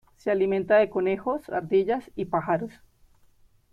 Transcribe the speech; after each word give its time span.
Se 0.17 0.31
alimenta 0.31 0.77
de 0.77 0.89
conejos, 0.89 1.47
ardillas 1.51 2.09
y 2.15 2.25
pájaros. 2.25 2.73